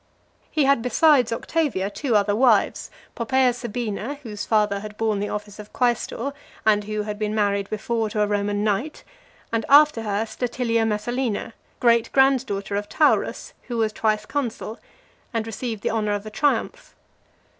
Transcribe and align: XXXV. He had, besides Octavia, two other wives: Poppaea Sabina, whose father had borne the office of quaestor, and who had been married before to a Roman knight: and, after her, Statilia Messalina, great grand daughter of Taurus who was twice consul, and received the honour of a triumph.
XXXV. 0.01 0.47
He 0.49 0.63
had, 0.63 0.81
besides 0.81 1.31
Octavia, 1.31 1.91
two 1.91 2.15
other 2.15 2.35
wives: 2.35 2.89
Poppaea 3.15 3.53
Sabina, 3.53 4.15
whose 4.23 4.47
father 4.47 4.79
had 4.79 4.97
borne 4.97 5.19
the 5.19 5.29
office 5.29 5.59
of 5.59 5.71
quaestor, 5.73 6.33
and 6.65 6.85
who 6.85 7.03
had 7.03 7.19
been 7.19 7.35
married 7.35 7.69
before 7.69 8.09
to 8.09 8.21
a 8.23 8.25
Roman 8.25 8.63
knight: 8.63 9.03
and, 9.53 9.63
after 9.69 10.01
her, 10.01 10.25
Statilia 10.25 10.87
Messalina, 10.87 11.53
great 11.79 12.11
grand 12.13 12.47
daughter 12.47 12.75
of 12.75 12.89
Taurus 12.89 13.53
who 13.67 13.77
was 13.77 13.93
twice 13.93 14.25
consul, 14.25 14.79
and 15.35 15.45
received 15.45 15.83
the 15.83 15.91
honour 15.91 16.13
of 16.13 16.25
a 16.25 16.31
triumph. 16.31 16.95